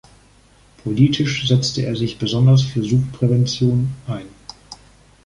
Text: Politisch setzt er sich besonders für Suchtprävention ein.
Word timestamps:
Politisch 0.83 1.47
setzt 1.47 1.77
er 1.77 1.95
sich 1.95 2.17
besonders 2.17 2.63
für 2.63 2.81
Suchtprävention 2.83 3.93
ein. 4.07 4.25